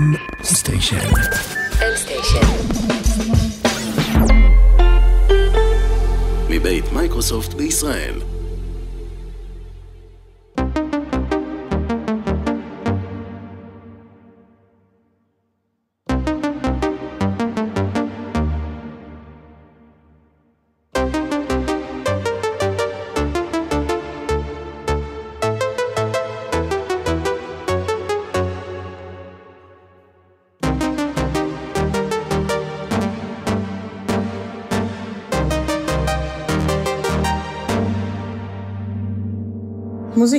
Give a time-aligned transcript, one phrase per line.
[0.00, 0.96] M סטיישן.
[0.96, 2.46] M סטיישן.
[6.48, 8.14] מבית מייקרוסופט בישראל.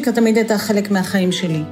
[0.02, 1.64] מוזיקה תמיד הייתה חלק מהחיים שלי.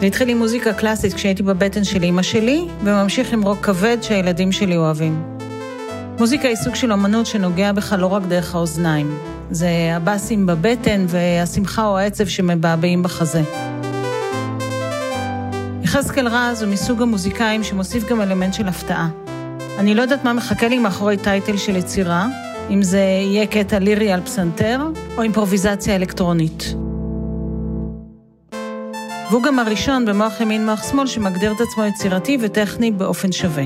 [0.00, 4.52] זה התחיל עם מוזיקה קלאסית כשהייתי בבטן של אימא שלי, וממשיך עם רוק כבד שהילדים
[4.52, 5.22] שלי אוהבים.
[6.18, 9.18] מוזיקה היא סוג של אמנות שנוגע בך לא רק דרך האוזניים.
[9.50, 13.42] זה הבאסים בבטן והשמחה או העצב שמבעבעים בחזה.
[15.82, 19.08] יחזקאל רז הוא מסוג המוזיקאים שמוסיף גם אלמנט של הפתעה.
[19.78, 22.26] אני לא יודעת מה מחכה לי מאחורי טייטל של יצירה,
[22.70, 24.80] אם זה יהיה קטע לירי על פסנתר,
[25.16, 26.74] או אימפרוביזציה אלקטרונית.
[29.30, 33.64] והוא גם הראשון במוח ימין מוח שמאל שמגדיר את עצמו יצירתי וטכני באופן שווה.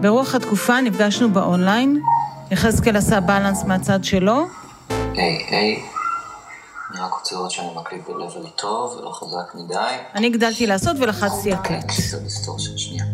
[0.00, 2.02] ברוח התקופה נפגשנו באונליין,
[2.50, 4.46] יחזקאל עשה בלנס מהצד שלו.
[5.14, 5.82] היי, היי,
[6.92, 9.94] אני רק רוצה לראות שאני מקליט ב-level טוב ולא חזק מדי.
[10.14, 11.84] אני הגדלתי לעשות ולחצתי הקלט.
[12.48, 13.04] אוקיי, שנייה.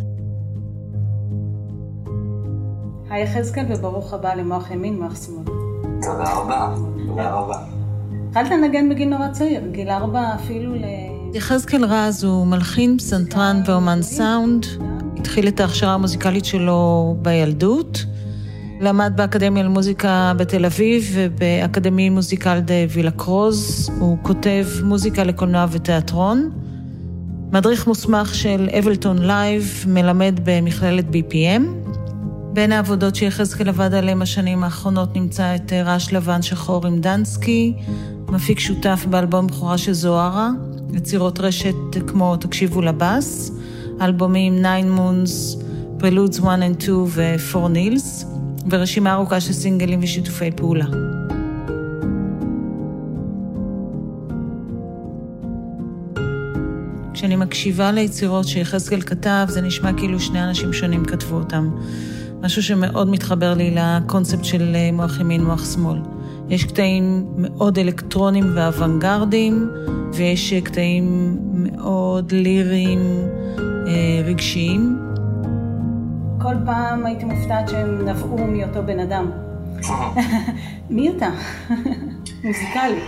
[3.11, 5.45] היי יחזקאל וברוך הבא למוח ימין, מוח שמאל.
[6.03, 6.75] תודה רבה,
[7.07, 7.78] תודה רבה.
[8.29, 10.85] התחלת לנגן בגיל נורא צעיר, גיל ארבע אפילו ל...
[11.35, 14.67] יחזקאל רז הוא מלחין, פסנתרן ואומן סאונד.
[15.17, 18.05] התחיל את ההכשרה המוזיקלית שלו בילדות.
[18.81, 23.91] למד באקדמיה למוזיקה בתל אביב ובאקדמיה מוזיקל דה וילה קרוז.
[24.01, 26.51] הוא כותב מוזיקה לקולנוע ותיאטרון.
[27.53, 31.89] מדריך מוסמך של Ableton Live, מלמד במכללת BPM.
[32.53, 37.75] בין העבודות שיחזקאל עבד עליהן השנים האחרונות נמצא את רעש לבן שחור עם דנסקי,
[38.29, 40.51] מפיק שותף באלבום בכורה של זוהרה,
[40.93, 41.75] יצירות רשת
[42.07, 43.53] כמו תקשיבו לבאס,
[44.01, 45.57] אלבומים 9 מונס,
[45.99, 48.25] פרלודס 1 and 2 ו-4 נילס,
[48.71, 50.87] ורשימה ארוכה של סינגלים ושיתופי פעולה.
[57.15, 61.71] כשאני מקשיבה ליצירות שיחזקאל כתב, זה נשמע כאילו שני אנשים שונים כתבו אותם.
[62.41, 65.99] משהו שמאוד מתחבר לי לקונספט של מוח ימין, מוח שמאל.
[66.51, 69.71] יש קטעים מאוד אלקטרונים ואוונגרדיים,
[70.13, 73.01] ויש קטעים מאוד ליריים,
[73.59, 74.99] אה, רגשיים.
[76.43, 79.31] כל פעם הייתי מופתעת שהם נבעו מאותו בן אדם.
[80.91, 81.29] מי אתה?
[82.45, 83.05] מוזיקלית.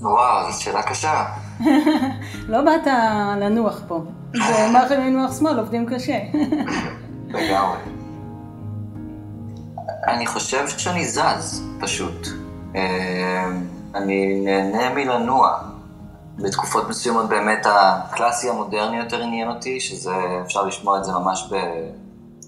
[0.00, 1.24] וואו, זו שאלה קשה.
[2.48, 2.86] לא באת
[3.40, 4.04] לנוח פה.
[4.88, 6.18] זה ימין מוח שמאל, עובדים קשה.
[7.28, 7.99] לגמרי.
[10.10, 12.26] אני חושב שאני זז, פשוט.
[12.76, 13.50] אה,
[13.94, 15.58] אני נהנה מלנוע.
[16.36, 20.14] בתקופות מסוימות באמת הקלאסי המודרני יותר עניין אותי, שזה,
[20.46, 21.56] אפשר לשמוע את זה ממש ב...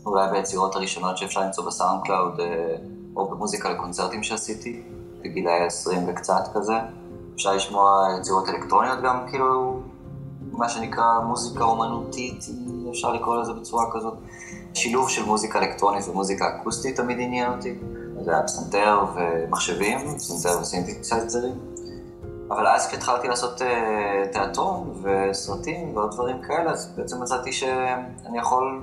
[0.06, 2.76] אולי ביצירות הראשונות שאפשר למצוא ב SoundCloud, אה,
[3.16, 4.82] או במוזיקה לקונצרטים שעשיתי,
[5.24, 6.74] בגילאי 20 וקצת כזה.
[7.34, 9.80] אפשר לשמוע יצירות אלקטרוניות גם, כאילו,
[10.52, 12.44] מה שנקרא מוזיקה אומנותית,
[12.90, 14.14] אפשר לקרוא לזה בצורה כזאת.
[14.74, 17.74] שילוב של מוזיקה אלקטרונית ומוזיקה אקוסטית תמיד עניין אותי.
[18.24, 21.54] זה היה פסנתר ומחשבים, פסנתר וסינתסייזרים.
[22.50, 23.64] אבל אז כשהתחלתי לעשות uh,
[24.32, 28.82] תיאטרון וסרטים ועוד דברים כאלה, אז בעצם מצאתי שאני יכול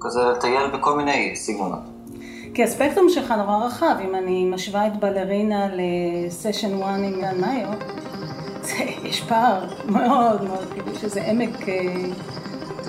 [0.00, 1.80] כזה לטייל בכל מיני סגנונות.
[2.54, 7.68] כי הספקטרום שלך נורא רחב, אם אני משווה את בלרינה לסשן 1 עם מאיו,
[9.04, 11.74] יש פער מאוד מאוד, כאילו שזה עמק אה.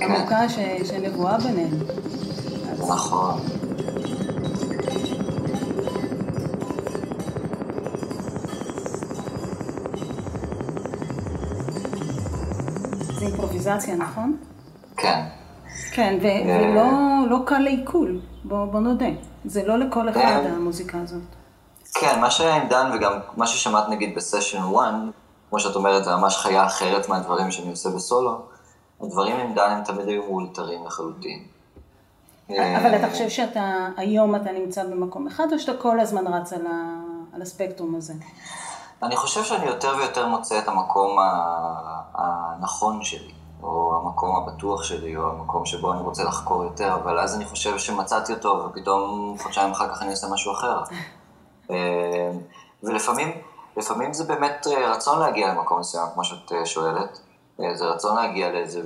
[0.01, 0.49] עמוקה
[0.83, 1.79] שנבואה ביניהם.
[2.87, 3.39] נכון.
[13.19, 14.37] זה אימפרוביזציה, נכון?
[14.97, 15.23] כן.
[15.91, 19.05] כן, אה, ולא לא קל לעיכול, בוא, בוא נודה.
[19.45, 20.53] זה לא לכל אחד כן.
[20.55, 21.21] המוזיקה הזאת.
[21.93, 24.93] כן, מה שהיה עם דן וגם מה ששמעת נגיד בסשן 1,
[25.49, 28.41] כמו שאת אומרת, זה ממש חיה אחרת מהדברים שאני עושה בסולו,
[29.01, 31.43] הדברים עם דן הם תמיד היו מאולתרים לחלוטין.
[32.49, 36.67] אבל אתה חושב שאתה, היום אתה נמצא במקום אחד, או שאתה כל הזמן רץ על,
[36.67, 36.95] ה,
[37.33, 38.13] על הספקטרום הזה?
[39.03, 41.17] אני חושב שאני יותר ויותר מוצא את המקום
[42.13, 43.33] הנכון שלי,
[43.63, 47.77] או המקום הבטוח שלי, או המקום שבו אני רוצה לחקור יותר, אבל אז אני חושב
[47.77, 50.83] שמצאתי אותו, ופתאום חודשיים אחר כך אני עושה משהו אחר.
[51.71, 52.31] אה,
[52.83, 53.31] ולפעמים,
[53.77, 57.19] לפעמים זה באמת רצון להגיע למקום מסוים, כמו שאת אה, שואלת.
[57.73, 58.81] זה רצון להגיע לאיזה,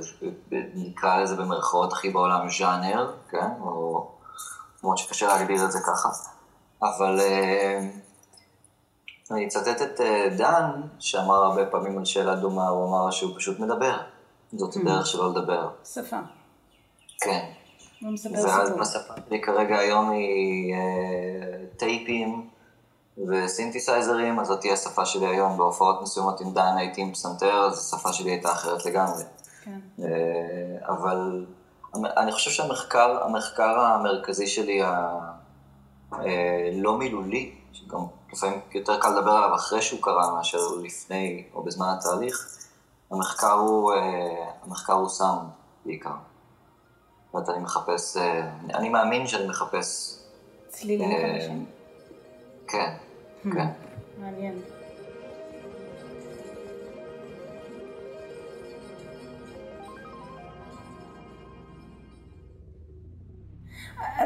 [0.75, 3.49] נקרא לזה במרכאות הכי בעולם ז'אנר, כן?
[3.61, 4.07] או
[4.83, 6.09] למרות שקשה להגדיר את זה ככה.
[6.81, 7.19] אבל
[9.31, 10.01] אני אצטט את
[10.38, 13.97] דן, שאמר הרבה פעמים על שאלה דומה, הוא אמר שהוא פשוט מדבר.
[14.53, 15.69] זאת הדרך שלו לדבר.
[15.94, 16.17] שפה.
[17.21, 17.45] כן.
[18.44, 20.75] ואז השפה שלי כרגע היום היא
[21.77, 22.49] טייפים
[23.17, 27.79] וסינתסייזרים, אז זאת תהיה השפה שלי היום בהופעות מסוימות עם דן הייתי עם פסנתר, אז
[27.79, 29.23] השפה שלי הייתה אחרת לגמרי.
[29.63, 29.79] כן.
[30.87, 31.45] אבל
[31.93, 34.81] אני חושב שהמחקר, המחקר המרכזי שלי
[36.11, 37.99] הלא מילולי, שגם
[38.33, 42.57] לפעמים יותר קל לדבר עליו אחרי שהוא קרה מאשר לפני או בזמן התהליך,
[43.11, 43.93] המחקר הוא,
[44.63, 45.49] המחקר הוא סאונד
[45.85, 46.09] בעיקר.
[46.09, 48.17] זאת אומרת, אני מחפש,
[48.73, 50.17] אני מאמין שאני מחפש...
[50.69, 51.65] צלילים חדשים.
[52.71, 52.91] כן,
[53.51, 53.68] כן.
[54.21, 54.53] מעניין.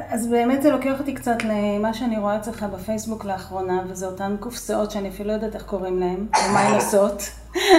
[0.09, 4.92] אז באמת זה לוקח אותי קצת למה שאני רואה אצלך בפייסבוק לאחרונה, וזה אותן קופסאות
[4.92, 7.21] שאני אפילו לא יודעת איך קוראים להן, או מה הן עושות.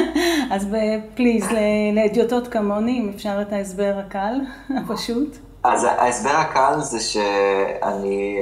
[0.55, 0.69] אז
[1.15, 1.47] פליז,
[1.93, 4.35] לאדיוטות כמוני, אם אפשר את ההסבר הקל,
[4.79, 5.37] הפשוט.
[5.65, 8.39] אז ההסבר הקל זה שאני...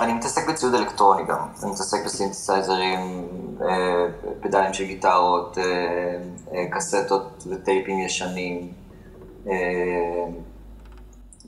[0.00, 3.28] אני מתעסק בציוד אלקטרוני גם, אני מתעסק בסינתסייזרים,
[3.62, 4.06] אה,
[4.40, 5.64] פדלים של גיטרות, אה,
[6.54, 8.72] אה, קסטות וטייפים ישנים,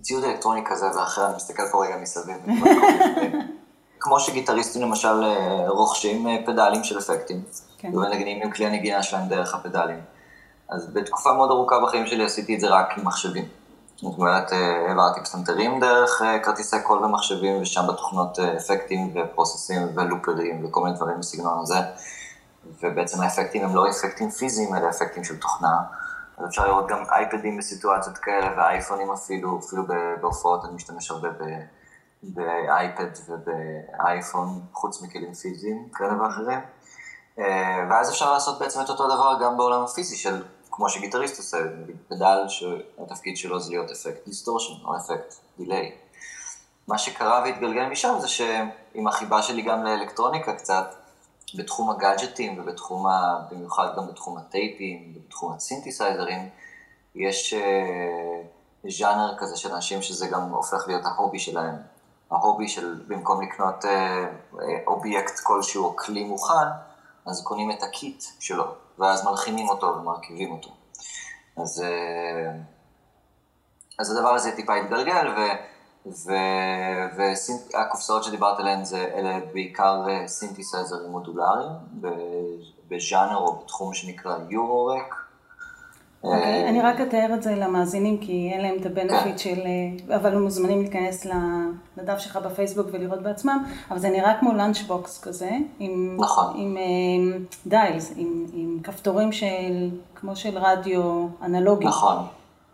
[0.03, 2.37] ציוד אלקטרוני כזה ואחר, אני מסתכל פה רגע מסביב.
[4.01, 5.25] כמו שגיטריסטים למשל
[5.69, 7.43] רוכשים פדלים של אפקטים,
[7.79, 7.95] כן.
[7.95, 10.01] ומנגנים עם כלי הנגינה שלהם דרך הפדלים.
[10.69, 13.45] אז בתקופה מאוד ארוכה בחיים שלי עשיתי את זה רק עם מחשבים.
[14.03, 20.65] אומרת, אה, העברתי פסנתרים דרך אה, כרטיסי קול ומחשבים, ושם בתוכנות אה, אפקטים ופרוססים ולופרים
[20.65, 21.79] וכל מיני דברים בסגנון הזה.
[22.83, 25.79] ובעצם האפקטים הם לא אפקטים פיזיים, אלא אפקטים של תוכנה.
[26.39, 29.83] אז אפשר לראות גם אייפדים בסיטואציות כאלה, ואייפונים אפילו, אפילו
[30.21, 31.29] בהופעות אני משתמש הרבה
[32.23, 36.61] באייפד ובאייפון, חוץ מכלים פיזיים כאלה ואחרים.
[37.91, 40.43] ואז אפשר לעשות בעצם את אותו דבר גם בעולם הפיזי של
[40.79, 41.59] כמו שגיטריסט עושה,
[42.09, 45.93] פדל שהתפקיד שלו זה להיות אפקט distortion או אפקט delay.
[46.89, 50.95] מה שקרה והתגלגל משם זה שעם החיבה שלי גם לאלקטרוניקה קצת,
[51.55, 53.41] בתחום הגאדג'טים ובתחום, ה...
[53.51, 56.49] במיוחד גם בתחום הטייפים ובתחום הסינתסייזרים,
[57.15, 61.75] יש אה, ז'אנר כזה של אנשים שזה גם הופך להיות ה hobby שלהם.
[62.31, 66.69] ה hobby של במקום לקנות אה, אובייקט כלשהו או כלי מוכן,
[67.29, 68.65] אז קונים את ה kit שלו,
[68.99, 70.71] ואז מלחימים אותו ומרכיבים אותו.
[71.57, 72.53] אז, אה,
[73.99, 75.55] אז הדבר הזה טיפה התגלגל,
[77.17, 81.71] והקופסאות שדיברת עליהן זה, אלה בעיקר סינתסייזרים מודולריים,
[82.89, 85.28] בז'אנר או בתחום שנקרא Eurorack.
[86.23, 89.39] אוקיי, אוקיי, אני רק אתאר את זה למאזינים, כי אין להם את ה benefit כן.
[89.39, 89.61] של...
[90.15, 91.27] אבל הם מוזמנים להיכנס
[91.97, 96.53] לדף שלך בפייסבוק ולראות בעצמם, אבל זה נראה כמו lunchbox כזה, עם, נכון.
[96.57, 96.77] עם
[97.17, 101.87] עם dials, עם, עם כפתורים של, כמו של רדיו אנלוגי.
[101.87, 102.17] נכון,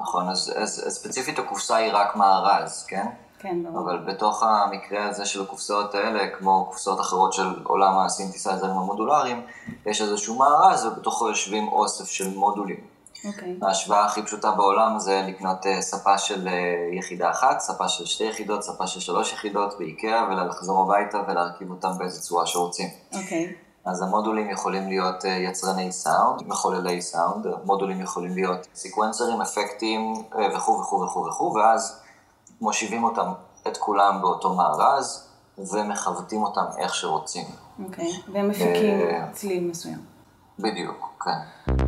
[0.01, 3.07] נכון, אז, אז, אז ספציפית הקופסה היא רק מארז, כן?
[3.39, 3.81] כן, ברור.
[3.81, 9.43] אבל בתוך המקרה הזה של הקופסאות האלה, כמו קופסאות אחרות של עולם הסינתסייזרים המודולריים,
[9.87, 12.94] יש איזשהו מארז ובתוכו יושבים אוסף של מודולים.
[13.25, 13.29] Okay.
[13.29, 13.57] אוקיי.
[13.63, 18.25] ההשוואה הכי פשוטה בעולם זה לקנות אה, ספה של אה, יחידה אחת, ספה של שתי
[18.25, 22.89] יחידות, ספה של שלוש יחידות באיקאה, ולחזור הביתה ולהרכיב אותם באיזה צורה שרוצים.
[23.15, 23.53] אוקיי.
[23.53, 23.89] Okay.
[23.91, 30.15] אז המודולים יכולים להיות אה, יצרני סאונד, מחוללי סאונד, מודולים יכולים להיות סקוונסרים, אפקטים
[30.57, 32.01] וכו' וכו' וכו' וכו', ואז
[32.61, 33.33] מושיבים אותם,
[33.67, 35.29] את כולם באותו מארז,
[35.59, 37.47] ומכבדים אותם איך שרוצים.
[37.85, 38.31] אוקיי, okay.
[38.33, 39.01] והם מפיקים
[39.33, 39.99] צליל מסוים.
[40.59, 41.84] בדיוק, כן.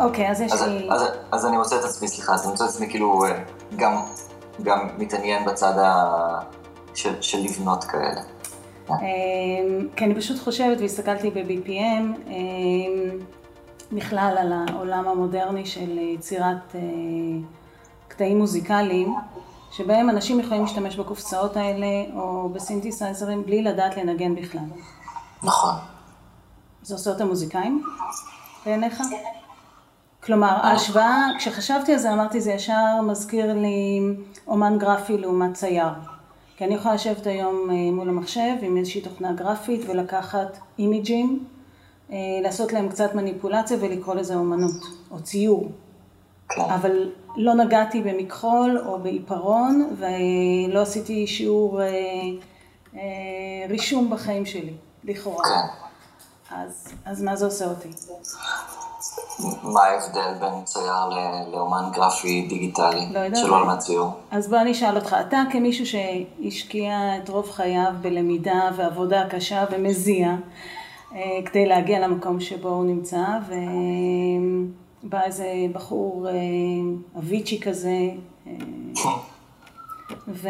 [0.00, 0.88] אוקיי, אז יש לי...
[1.32, 3.22] אז אני מוצא את עצמי, סליחה, אז אני מוצא את עצמי כאילו
[4.62, 5.72] גם מתעניין בצד
[6.94, 8.20] של לבנות כאלה.
[9.96, 12.30] כי אני פשוט חושבת, והסתכלתי ב-BPM,
[13.92, 16.74] בכלל על העולם המודרני של יצירת
[18.08, 19.14] קטעים מוזיקליים,
[19.72, 21.86] שבהם אנשים יכולים להשתמש בקופסאות האלה
[22.16, 24.60] או בסינתסייזרים בלי לדעת לנגן בכלל.
[25.42, 25.74] נכון.
[26.82, 27.84] זה עושה אותם מוזיקאים
[28.66, 29.02] בעיניך?
[30.22, 34.00] כלומר, ההשוואה, כשחשבתי על זה אמרתי זה ישר מזכיר לי
[34.46, 35.92] אומן גרפי לעומת צייר.
[36.56, 41.44] כי אני יכולה לשבת היום אה, מול המחשב עם איזושהי תוכנה גרפית ולקחת אימיג'ים,
[42.12, 45.70] אה, לעשות להם קצת מניפולציה ולקרוא לזה אומנות, או ציור.
[46.48, 46.62] כן.
[46.62, 51.86] אבל לא נגעתי במכחול או בעיפרון ולא עשיתי שיעור אה,
[52.94, 53.00] אה,
[53.68, 54.74] רישום בחיים שלי,
[55.04, 55.44] לכאורה.
[55.44, 56.56] כן.
[56.56, 57.88] אז, אז מה זה עושה אותי?
[59.62, 61.08] מה ההבדל בין צייר
[61.52, 64.10] לאומן גרפי דיגיטלי, לא שלא למד ציור?
[64.30, 70.34] אז בוא אני אשאל אותך, אתה כמישהו שהשקיע את רוב חייו בלמידה ועבודה קשה ומזיע,
[71.14, 76.34] אה, כדי להגיע למקום שבו הוא נמצא, ובא איזה בחור אה,
[77.18, 78.08] אביצ'י כזה,
[78.46, 78.52] אה,
[80.28, 80.48] ו,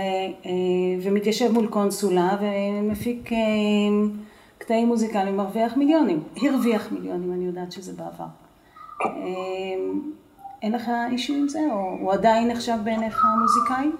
[1.02, 3.30] ומתיישב מול קונסולה ומפיק
[4.60, 8.24] קטעים מוזיקליים, מרוויח מיליונים, הרוויח מיליונים, אני יודעת שזה בעבר.
[9.04, 10.12] אמ,
[10.62, 13.90] אין לך אישו עם זה, או הוא עדיין נחשב בעיניך מוזיקאי?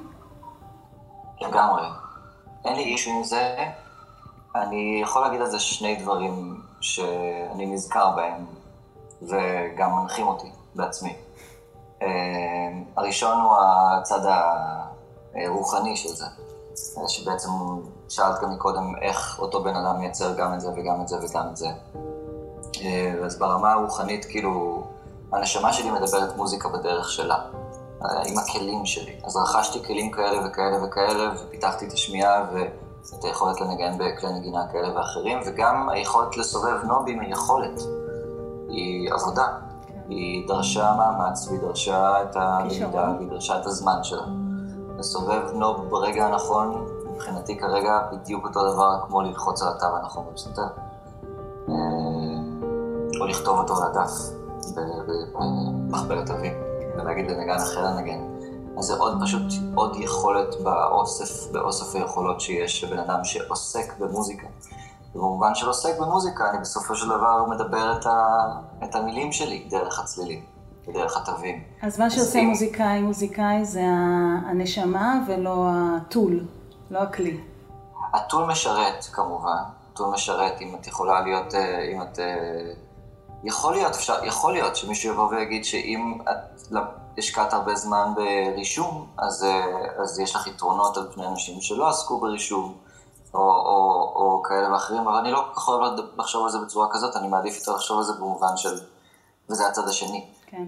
[1.40, 1.82] לגמרי.
[2.64, 3.56] אין לי אישו עם זה.
[4.54, 8.44] אני יכול להגיד על זה שני דברים שאני נזכר בהם,
[9.22, 11.14] וגם מנחים אותי בעצמי.
[12.02, 12.06] אמ,
[12.96, 13.56] הראשון הוא
[13.98, 14.20] הצד
[15.34, 16.26] הרוחני של זה,
[17.08, 17.48] שבעצם
[18.08, 21.48] שאלת גם מקודם איך אותו בן אדם מייצר גם את זה וגם את זה וגם
[21.50, 21.68] את זה.
[22.80, 24.84] אה, אז ברמה הרוחנית, כאילו,
[25.32, 27.38] הנשמה שלי מדברת מוזיקה בדרך שלה,
[28.04, 29.20] אה, עם הכלים שלי.
[29.24, 34.96] אז רכשתי כלים כאלה וכאלה וכאלה, ופיתחתי את השמיעה ואת היכולת לנגן בכלי נגינה כאלה
[34.98, 37.80] ואחרים, וגם היכולת לסובב נובים היא יכולת,
[38.68, 39.46] היא עבודה.
[40.10, 44.24] היא דרשה מאמץ, והיא דרשה את הלמידה, והיא דרשה את הזמן שלה.
[45.00, 50.66] לסובב נוב ברגע הנכון, מבחינתי כרגע בדיוק אותו דבר כמו ללחוץ על התו הנכון בפסנתר.
[51.68, 51.74] אה,
[53.20, 54.10] או לכתוב אותו על הדף
[55.34, 56.52] במכפלת אבים,
[56.96, 58.20] ולהגיד לנגן אחר לנגן.
[58.78, 59.42] אז זה עוד פשוט
[59.74, 64.46] עוד יכולת באוסף, באוסף היכולות שיש לבן אדם שעוסק במוזיקה.
[65.14, 68.26] ובמובן של עוסק במוזיקה, אני בסופו של דבר מדבר את, ה,
[68.84, 70.44] את המילים שלי דרך הצלילים,
[70.88, 71.62] ודרך התווים.
[71.82, 73.82] אז מה שעושה מוזיקאי מוזיקאי זה
[74.46, 76.44] הנשמה ולא הטול.
[76.90, 77.40] לא הכלי.
[78.12, 82.18] הטול משרת כמובן, הטול משרת אם את יכולה להיות, אה, אם את...
[82.18, 82.72] אה,
[83.44, 89.44] יכול להיות, אפשר, יכול להיות שמישהו יבוא ויגיד שאם את השקעת הרבה זמן ברישום, אז,
[89.44, 92.74] אה, אז יש לך יתרונות על פני אנשים שלא עסקו ברישום,
[93.34, 96.88] או, או, או כאלה ואחרים, אבל אני לא כל כך אוהב לחשוב על זה בצורה
[96.90, 98.80] כזאת, אני מעדיף יותר לחשוב על זה במובן של,
[99.50, 100.66] וזה הצד השני, כן.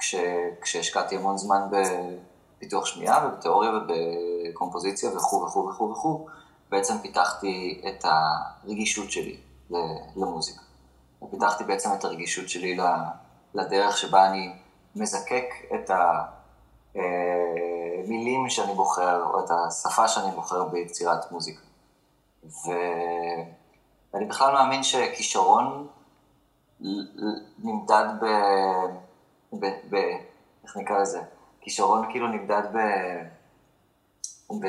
[0.00, 1.60] שכשהשקעתי המון זמן.
[1.70, 6.26] בפיתוח שמיעה ובתיאוריה ובקומפוזיציה וכו' וכו' וכו' וכו',
[6.70, 9.36] בעצם פיתחתי את הרגישות שלי
[10.16, 10.62] למוזיקה.
[11.30, 12.78] פיתחתי בעצם את הרגישות שלי
[13.54, 14.52] לדרך שבה אני
[14.96, 15.90] מזקק את
[16.94, 21.62] המילים שאני בוחר, או את השפה שאני בוחר ביצירת מוזיקה.
[22.44, 25.88] ואני בכלל מאמין שכישרון
[27.58, 28.26] נמדד ב...
[29.52, 29.66] ב...
[29.90, 29.96] ב...
[30.64, 31.20] איך נקרא לזה?
[31.60, 32.78] כישרון כאילו נמדד ב...
[34.60, 34.66] ב...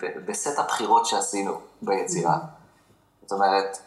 [0.00, 0.06] ב...
[0.26, 2.38] בסט הבחירות שעשינו ביצירה.
[3.22, 3.78] זאת אומרת,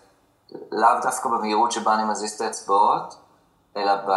[0.71, 3.15] לאו דווקא במהירות שבה אני מזיז את האצבעות,
[3.77, 4.09] אלא ב...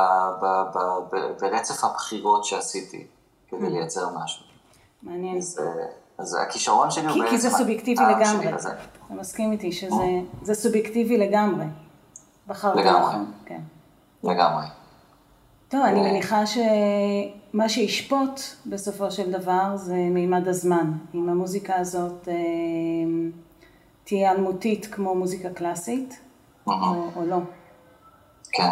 [0.42, 0.46] ב...
[0.74, 0.78] ב...
[1.10, 1.16] ב...
[1.40, 3.06] ברצף הבחירות שעשיתי
[3.48, 4.44] כדי לייצר משהו.
[5.02, 5.36] מעניין.
[5.36, 5.60] אז,
[6.18, 7.30] אז הכישרון שלי הוא בעצם...
[7.30, 8.48] כי זה סובייקטיבי לגמרי.
[8.48, 8.74] אתה
[9.10, 11.64] מסכים איתי שזה סובייקטיבי לגמרי.
[12.52, 13.32] בחרת נכון.
[13.46, 13.60] כן.
[14.24, 14.64] לגמרי.
[15.68, 20.92] טוב, אני מניחה שמה שישפוט בסופו של דבר זה מימד הזמן.
[21.14, 22.34] אם המוזיקה הזאת אה,
[24.04, 26.20] תהיה אלמותית כמו מוזיקה קלאסית,
[26.66, 26.72] או,
[27.16, 27.38] או לא.
[28.52, 28.70] כן.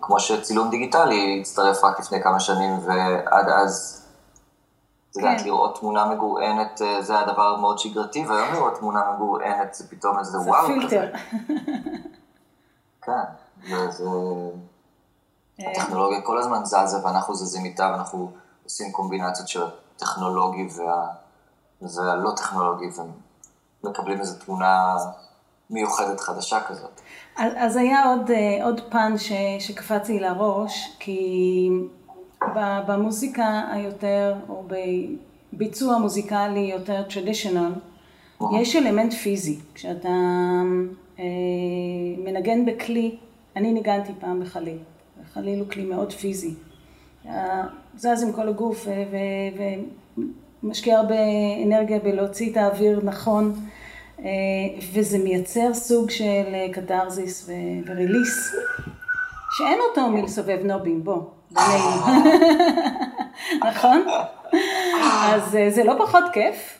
[0.00, 4.04] כמו שצילום דיגיטלי הצטרף רק לפני כמה שנים, ועד אז,
[5.18, 5.46] את יודעת, כן.
[5.46, 10.38] לראות תמונה מגורענת אה, זה הדבר מאוד שגרתי, והיום לראות תמונה מגורענת זה פתאום איזה
[10.38, 10.66] וואו.
[10.66, 11.10] זה פילטר.
[13.04, 14.04] כן, זה...
[15.58, 18.32] הטכנולוגיה כל הזמן זזה ואנחנו זזים איתה ואנחנו
[18.64, 19.62] עושים קומבינציות של
[19.96, 21.06] הטכנולוגי וה...
[21.82, 22.86] והלא טכנולוגי
[23.84, 24.96] ומקבלים איזו תמונה
[25.70, 27.00] מיוחדת חדשה כזאת.
[27.36, 28.30] אז היה עוד,
[28.64, 31.70] עוד פן ש, שקפץ לי לראש, כי
[32.86, 34.64] במוזיקה היותר, או
[35.52, 37.72] בביצוע מוזיקלי יותר טרדישיונל,
[38.60, 39.58] יש אלמנט פיזי.
[39.74, 40.08] כשאתה
[41.18, 41.24] אה,
[42.18, 43.16] מנגן בכלי,
[43.56, 44.78] אני ניגנתי פעם בחליל,
[45.34, 46.54] חליל הוא כלי מאוד פיזי.
[47.96, 48.86] זז עם כל הגוף
[50.62, 51.14] ומשקיע הרבה
[51.66, 53.54] אנרגיה בלהוציא את האוויר נכון,
[54.18, 54.28] אה,
[54.92, 57.50] וזה מייצר סוג של קתרזיס
[57.86, 58.54] וריליס,
[59.58, 61.22] שאין אותו מלסובב נובים, בוא.
[63.68, 64.06] נכון?
[65.22, 66.78] אז אה, זה לא פחות כיף.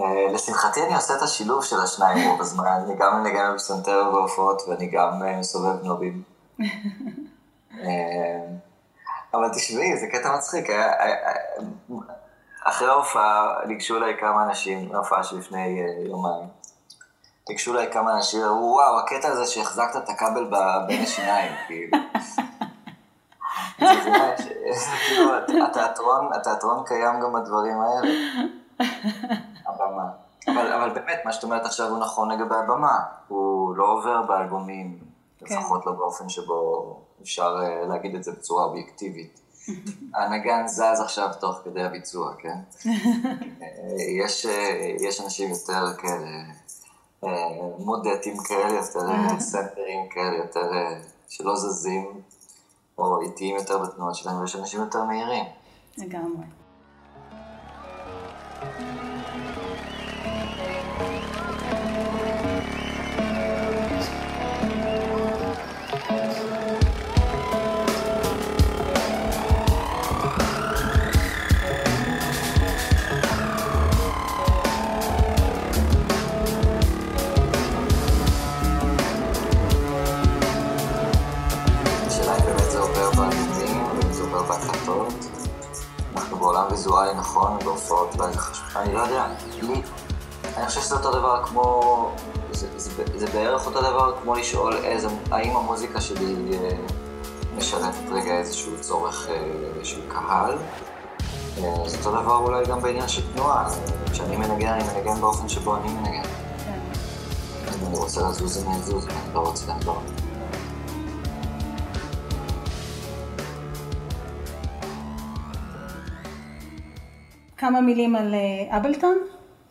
[0.00, 4.62] אה, לשמחתי אני עושה את השילוב של השניים רוב הזמן, אני גם מנגן בפסנתר בהופעות
[4.68, 6.22] ואני גם אה, מסובב נובים.
[9.34, 10.68] אבל תשמעי, זה קטע מצחיק.
[12.64, 16.61] אחרי ההופעה ניגשו אליי כמה אנשים, ההופעה שלפני יומיים.
[17.48, 20.50] ניגשו אליי כמה אנשים, אמרו, וואו, הקטע הזה שהחזקת את הכבל
[20.86, 21.98] בין השיניים, כאילו.
[25.06, 28.08] כאילו, התיאטרון, התיאטרון קיים גם בדברים האלה.
[29.66, 30.10] הבמה.
[30.48, 32.98] אבל, אבל באמת, מה שאת אומרת עכשיו הוא נכון לגבי הבמה.
[33.28, 34.98] הוא לא עובר באלבומים,
[35.38, 35.44] כן.
[35.44, 39.40] לפחות לא באופן שבו אפשר אה, להגיד את זה בצורה אובייקטיבית.
[40.14, 42.56] הנגן זז עכשיו תוך כדי הביצוע, כן?
[42.86, 43.70] אה,
[44.24, 46.28] יש, אה, יש אנשים יותר כאלה,
[47.78, 50.70] מודטים כאלה, יותר סנטרים כאלה, יותר
[51.28, 52.22] שלא זזים.
[52.98, 55.44] או איטיים יותר בתנועות שלהם, ויש אנשים יותר מהירים.
[55.98, 56.44] לגמרי.
[87.32, 88.16] נכון, בהופעות
[88.76, 89.26] אני לא יודע,
[89.62, 89.82] לי,
[90.56, 92.10] אני חושב שזה אותו דבר כמו,
[92.52, 96.70] זה, זה, זה בערך אותו דבר כמו לשאול איזה, האם המוזיקה שלי אה,
[97.56, 100.58] משרתת רגע איזשהו צורך אה, של קהל.
[101.58, 103.68] אה, זה אותו דבר אולי גם בעניין של תנועה,
[104.12, 106.22] כשאני מנגן, אני מנגן באופן שבו אני מנגן.
[106.64, 106.80] כן.
[107.80, 110.21] אם אני רוצה לזוז, אני אזוז, אם אני לא רוצה, אני לא.
[117.62, 119.18] כמה מילים על אה, Ableton?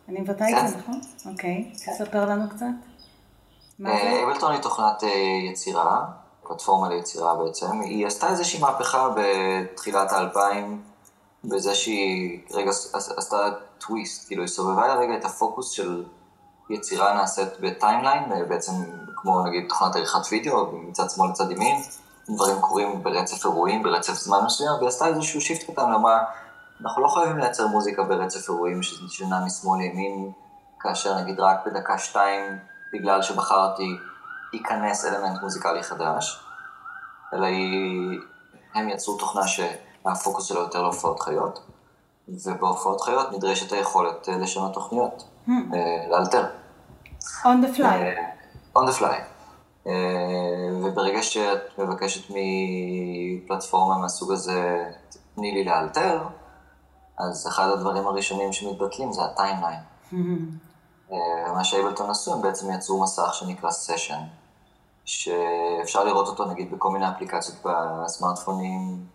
[0.10, 1.02] אני מבטא את זה, נכון?
[1.32, 2.66] אוקיי, תספר לנו קצת.
[3.86, 5.10] אה, Ableton היא תוכנת אה,
[5.52, 6.06] יצירה,
[6.44, 7.82] פלטפורמה ליצירה בעצם.
[7.82, 10.82] היא עשתה איזושהי מהפכה בתחילת האלפיים,
[11.44, 13.38] בזה שהיא רגע עשתה
[13.78, 16.04] טוויסט, כאילו היא סובבה לרגע את הפוקוס של
[16.70, 18.72] יצירה נעשית ב timeline, בעצם
[19.16, 21.82] כמו נגיד תוכנת עריכת וידאו, מצד שמאל לצד ימין,
[22.30, 26.18] דברים קורים ברצף אירועים, ברצף זמן מסוים, והיא עשתה איזשהו shift קטן, למה
[26.84, 30.32] אנחנו לא חייבים לייצר מוזיקה ברצף אירועים שנע משמאל לימין,
[30.80, 32.58] כאשר נגיד רק בדקה שתיים,
[32.94, 33.98] בגלל שבחרתי,
[34.54, 36.44] ייכנס אלמנט מוזיקלי חדש,
[37.34, 38.20] אלא היא...
[38.74, 41.60] הם יצרו תוכנה שהפוקוס שלו יותר להופעות חיות,
[42.28, 45.52] ובהופעות חיות נדרשת היכולת אה, לשנות תוכניות, hmm.
[45.74, 46.46] אה, לאלתר.
[47.22, 47.84] On the fly.
[47.84, 48.32] אה,
[48.76, 49.22] on the fly.
[50.84, 54.86] וברגע שאת מבקשת מפלטפורמה מהסוג הזה,
[55.36, 56.24] תני לי לאלתר,
[57.22, 59.80] אז אחד הדברים הראשונים שמתבטלים זה ה timeline.
[61.12, 64.22] אה, מה ש Ableton עשו, הם בעצם יצרו מסך שנקרא session,
[65.06, 69.06] שאפשר לראות אותו נגיד בכל מיני אפליקציות בסמארטפונים,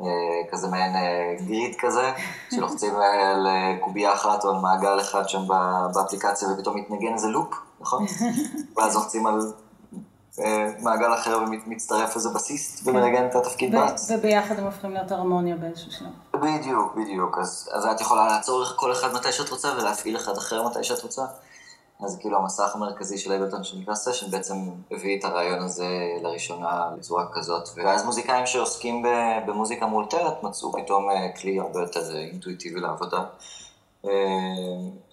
[0.00, 0.04] אה,
[0.50, 2.12] כזה מעין אה, grid כזה,
[2.54, 3.46] שלוחצים על
[3.80, 5.42] קובייה אחת או על מעגל אחד שם
[5.94, 8.04] באפליקציה ופתאום מתנגן איזה loop, נכון?
[8.76, 9.52] ואז לוחצים על
[10.78, 12.86] מעגל אחר ומצטרף איזה בסיסט.
[12.86, 14.10] ומנגן את התפקיד באס.
[14.10, 16.08] וביחד הם הופכים להיות הרמוניה באיזשהו שלב.
[16.34, 17.38] בדיוק, בדיוק.
[17.38, 21.02] אז, אז את יכולה לעצור כל אחד מתי שאת רוצה ולהפעיל אחד אחר מתי שאת
[21.02, 21.22] רוצה.
[22.02, 24.54] אז כאילו המסך המרכזי של אייבלטון שנקרא סשן בעצם
[24.90, 25.88] הביא את הרעיון הזה
[26.22, 27.68] לראשונה בצורה כזאת.
[27.76, 29.04] ואז מוזיקאים שעוסקים
[29.46, 33.24] במוזיקה מאולתרת מצאו פתאום אה, כלי הרבה יותר אה, אינטואיטיבי לעבודה.
[34.04, 34.10] אה,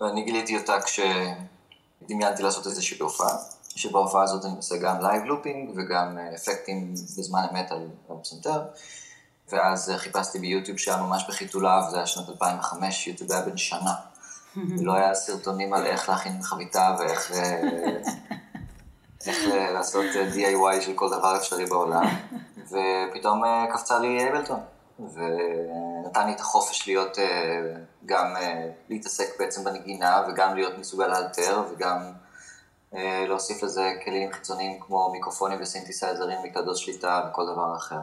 [0.02, 3.38] ואני גיליתי אותה כשדמיינתי לעשות איזושהי הופעה.
[3.78, 7.88] שבהופעה הזאת אני עושה גם live looping וגם אפקטים בזמן אמת על
[8.22, 8.62] פסנתר.
[9.50, 13.94] ואז חיפשתי ביוטיוב שהיה ממש בחיתוליו, זה היה שנת 2005, יוטיוב היה בן שנה.
[14.86, 17.62] לא היה סרטונים על איך להכין חביתה ואיך אה,
[19.28, 19.38] איך
[19.74, 22.06] לעשות אה, DIY של כל דבר אפשרי בעולם.
[22.72, 24.60] ופתאום אה, קפצה לי Ableton.
[25.00, 27.18] ונתן לי את החופש להיות,
[28.06, 28.34] גם
[28.90, 32.12] להתעסק בעצם בנגינה וגם להיות מסוגל לאלתר וגם
[33.28, 38.00] להוסיף לזה כלים חיצוניים כמו מיקרופונים וסינתסייזרים, מקלדות שליטה וכל דבר אחר.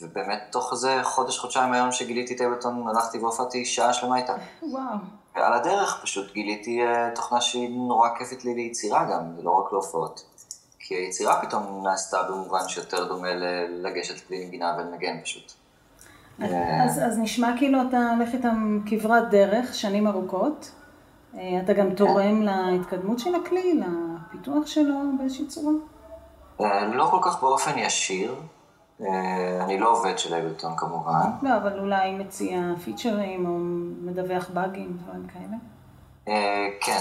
[0.00, 4.34] ובאמת, תוך איזה חודש, חודשיים היום שגיליתי את אבלטון, הלכתי והופעתי שעה שלמה איתה.
[4.62, 4.96] וואו.
[5.36, 10.24] ועל הדרך פשוט גיליתי uh, תוכנה שהיא נורא כיפית לי ליצירה גם, ולא רק להופעות.
[10.78, 13.28] כי היצירה פתאום נעשתה במובן שיותר דומה
[13.68, 15.52] לגשת כלי נגינה ולנגן פשוט.
[16.38, 20.70] אז, אה, אז, אז נשמע כאילו אתה הולך איתם כברת דרך, שנים ארוכות.
[21.38, 25.72] אה, אתה גם תורם להתקדמות של הכלי, לפיתוח שלו באיזושהי צורה?
[26.92, 28.34] לא כל כך באופן ישיר.
[29.00, 31.30] אה, אני לא עובד של אבלטון כמובן.
[31.42, 33.58] לא, אבל אולי מציע פיצ'רים או
[34.10, 35.56] מדווח באגים, דברים כאלה?
[36.28, 37.00] אה, כן,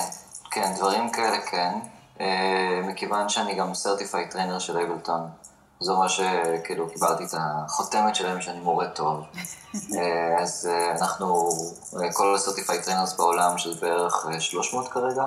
[0.51, 1.73] כן, דברים כאלה כן.
[2.19, 5.21] אה, מכיוון שאני גם certified trainer של אבלטון.
[5.79, 9.23] זה אומר שכאילו קיבלתי את החותמת שלהם שאני מורה טוב.
[10.41, 10.69] אז
[11.01, 11.49] אנחנו,
[12.13, 15.23] כל ה certified trainers בעולם, שזה בערך 300 כרגע,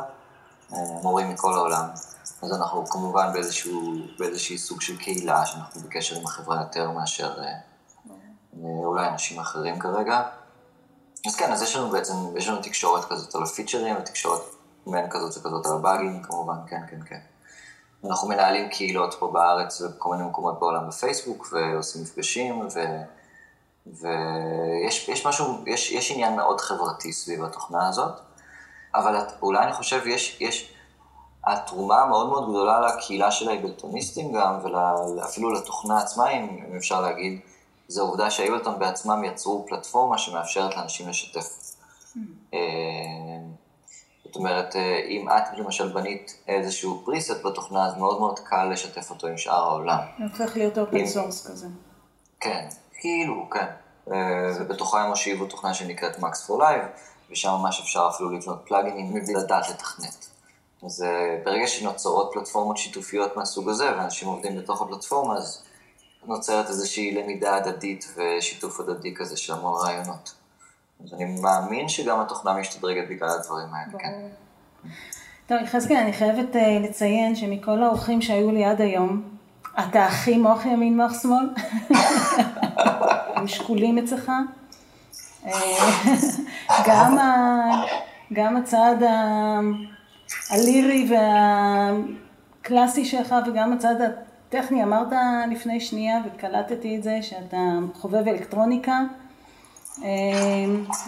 [1.02, 1.84] מורים מכל העולם.
[2.42, 7.52] אז אנחנו כמובן באיזשהו, באיזשהי סוג של קהילה, שאנחנו בקשר עם החברה יותר מאשר אה,
[8.84, 10.22] אולי אנשים אחרים כרגע.
[11.26, 14.40] אז כן, אז יש לנו בעצם, יש לנו תקשורת כזאת על הפיצ'רים, ותקשורת
[14.86, 17.20] מעין כזאת וכזאת על הבאגים, כמובן, כן, כן, כן.
[18.04, 22.80] אנחנו מנהלים קהילות פה בארץ ובכל מיני מקומות בעולם בפייסבוק, ועושים מפגשים, ו...
[23.86, 28.20] ויש יש משהו, יש, יש עניין מאוד חברתי סביב התוכנה הזאת,
[28.94, 30.74] אבל אולי אני חושב, יש, יש,
[31.46, 34.58] התרומה המאוד מאוד גדולה לקהילה של האבלטוניסטים גם,
[35.16, 37.40] ואפילו לתוכנה עצמה, אם אפשר להגיד,
[37.88, 41.74] זה העובדה שהאבלטון בעצמם יצרו פלטפורמה שמאפשרת לאנשים לשתף.
[42.14, 42.18] Hmm.
[44.30, 49.10] זאת אומרת, אה, אם אתה למשל בנית איזשהו preset בתוכנה, אז מאוד מאוד קל לשתף
[49.10, 49.98] אותו עם שאר העולם.
[50.18, 51.66] הופך להיות open source כזה.
[52.40, 52.68] כן,
[53.00, 53.66] כאילו, כן.
[54.12, 54.16] אה,
[54.60, 59.34] ובתוכה הם הושיבו תוכנה שנקראת Max for Live, ושם ממש אפשר אפילו לבנות פלאגינים מבלי
[59.34, 60.26] לדעת לתכנת.
[60.86, 65.62] אז אה, ברגע שנוצרות פלטפורמות שיתופיות מהסוג הזה, ואנשים עובדים בתוך הפלטפורמה, אז
[66.24, 70.39] נוצרת איזושהי למידה הדדית ושיתוף הדדי כזה של המון רעיונות.
[71.04, 74.28] אז אני מאמין שגם התוכנה משתדרגת בגלל הדברים האלה, כן.
[75.46, 79.22] טוב, יחזקאל, אני חייבת אה, לציין שמכל האורחים שהיו לי עד היום,
[79.78, 81.48] אתה הכי מוח ימין מוח שמאל.
[83.36, 84.32] הם שקולים אצלך.
[85.46, 85.52] אה,
[88.32, 88.96] גם הצד
[90.50, 91.10] הלירי
[92.60, 95.12] והקלאסי שלך וגם הצד הטכני, אמרת
[95.50, 97.56] לפני שנייה וקלטתי את זה שאתה
[97.94, 99.00] חובב אלקטרוניקה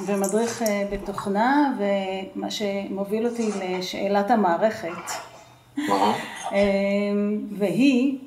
[0.07, 5.11] ומדריך אה, בתוכנה ומה שמוביל אותי לשאלת המערכת
[6.52, 6.59] אה,
[7.59, 8.18] והיא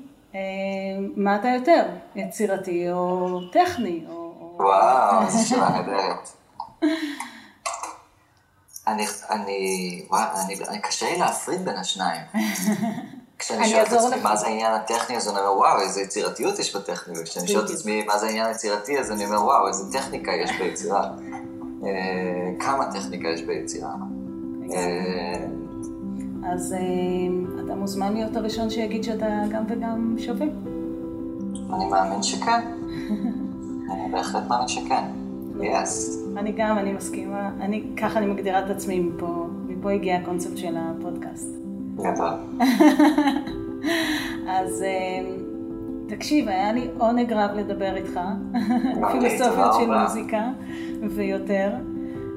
[1.15, 4.05] מה אתה יותר, יצירתי או טכני?
[4.57, 6.29] וואו, זו שאלה נהדרת.
[8.87, 12.21] אני, אני, אני, אני קשה לי להפריד בין השניים.
[13.39, 16.75] כשאני שואל את עצמי מה זה העניין הטכני, אז אני אומר, וואו, איזה יצירתיות יש
[16.75, 20.31] בטכני, וכשאני שואל את עצמי מה זה העניין היצירתי, אז אני אומר, וואו, איזה טכניקה
[20.31, 21.09] יש ביצירה.
[21.83, 23.95] אה, כמה טכניקה יש ביצירה.
[24.71, 25.45] אה,
[26.53, 30.47] אז אה, אתה מוזמן להיות הראשון שיגיד שאתה גם וגם שווה.
[31.75, 32.61] אני מאמין שכן.
[33.91, 35.03] אני בהחלט מאמין שכן.
[35.61, 36.19] יס.
[36.37, 37.49] אני גם, אני מסכימה.
[37.61, 39.47] אני, ככה אני מגדירה את עצמי מפה.
[39.67, 41.64] מפה הגיע הקונספט של הפודקאסט.
[41.95, 42.33] גדול.
[44.57, 45.31] אז אה,
[46.07, 48.19] תקשיב, היה לי עונג רב לדבר איתך.
[49.11, 50.49] פילוסופיות של מוזיקה
[51.09, 51.71] ויותר.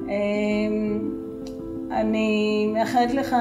[0.09, 0.15] אה,
[1.91, 3.35] אני מאחלת לך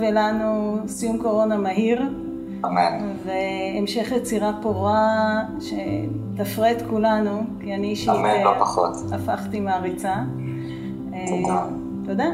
[0.00, 2.02] ולנו סיום קורונה מהיר.
[2.64, 3.12] אמן.
[3.24, 8.08] והמשך יצירה פורה שתפרה את כולנו, כי אני אישית...
[8.08, 8.96] אמן, לא פחות.
[9.12, 10.14] הפכתי מעריצה.
[11.26, 11.54] תודה.
[11.54, 11.66] אה,
[12.04, 12.26] תודה.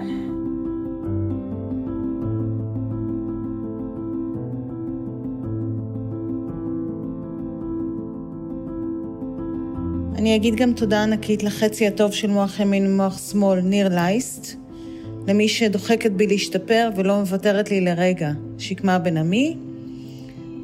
[10.21, 14.57] אני אגיד גם תודה ענקית לחצי הטוב של מוח ימין ומוח שמאל, ניר לייסט,
[15.27, 19.57] למי שדוחקת בי להשתפר ולא מוותרת לי לרגע, שקמה בן עמי,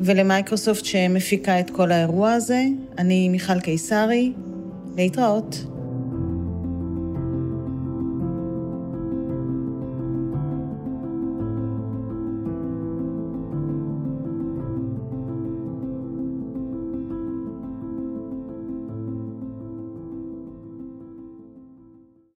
[0.00, 2.64] ולמייקרוסופט שמפיקה את כל האירוע הזה.
[2.98, 4.32] אני מיכל קיסרי,
[4.96, 5.75] להתראות.